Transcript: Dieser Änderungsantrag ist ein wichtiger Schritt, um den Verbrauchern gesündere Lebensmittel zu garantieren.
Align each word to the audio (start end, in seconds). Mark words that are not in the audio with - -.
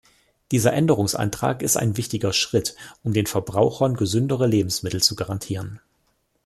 Dieser 0.51 0.73
Änderungsantrag 0.73 1.61
ist 1.61 1.77
ein 1.77 1.95
wichtiger 1.95 2.33
Schritt, 2.33 2.75
um 3.03 3.13
den 3.13 3.27
Verbrauchern 3.27 3.93
gesündere 3.95 4.47
Lebensmittel 4.47 5.03
zu 5.03 5.15
garantieren. 5.15 5.79